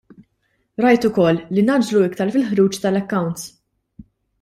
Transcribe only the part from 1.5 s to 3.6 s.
li ngħaġġlu iktar fil-ħruġ tal-accounts.